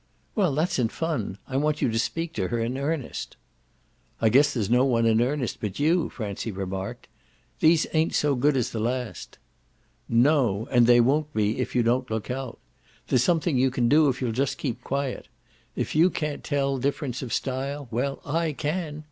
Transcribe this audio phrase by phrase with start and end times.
[0.33, 1.37] "Well, that's in fun.
[1.47, 3.37] I want you to speak to her in earnest."
[4.19, 7.07] "I guess there's no one in earnest but you," Francie remarked.
[7.59, 9.37] "These ain't so good as the last."
[10.09, 12.57] "NO, and there won't be if you don't look out.
[13.09, 15.27] There's something you can do if you'll just keep quiet.
[15.75, 18.99] If you can't tell difference of style, well, I can!"